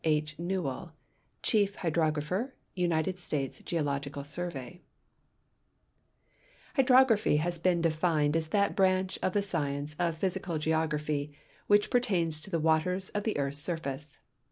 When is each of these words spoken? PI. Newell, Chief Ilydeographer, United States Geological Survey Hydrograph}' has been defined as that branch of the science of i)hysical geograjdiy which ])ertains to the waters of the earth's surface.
PI. 0.03 0.23
Newell, 0.39 0.93
Chief 1.43 1.75
Ilydeographer, 1.77 2.53
United 2.73 3.19
States 3.19 3.61
Geological 3.61 4.23
Survey 4.23 4.81
Hydrograph}' 6.75 7.37
has 7.37 7.59
been 7.59 7.81
defined 7.81 8.35
as 8.35 8.47
that 8.47 8.75
branch 8.75 9.19
of 9.21 9.33
the 9.33 9.43
science 9.43 9.95
of 9.99 10.19
i)hysical 10.19 10.57
geograjdiy 10.57 11.35
which 11.67 11.91
])ertains 11.91 12.41
to 12.41 12.49
the 12.49 12.59
waters 12.59 13.11
of 13.11 13.25
the 13.25 13.37
earth's 13.37 13.59
surface. 13.59 14.17